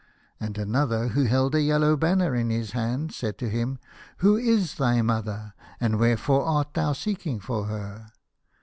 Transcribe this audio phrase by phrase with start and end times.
[0.39, 3.77] And another, who held a yellow banner in his hand, said to him,"
[4.17, 8.07] Who is thy mother, and wherefore art thou seeking for her